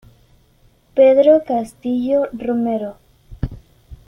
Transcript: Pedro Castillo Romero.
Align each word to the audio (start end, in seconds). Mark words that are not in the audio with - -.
Pedro 0.95 1.43
Castillo 1.45 2.27
Romero. 2.33 2.95